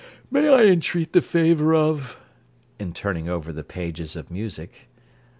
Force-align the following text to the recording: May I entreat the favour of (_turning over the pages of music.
May 0.31 0.49
I 0.51 0.63
entreat 0.65 1.13
the 1.13 1.21
favour 1.21 1.75
of 1.75 2.17
(_turning 2.79 3.27
over 3.27 3.53
the 3.53 3.63
pages 3.63 4.15
of 4.15 4.31
music. 4.31 4.87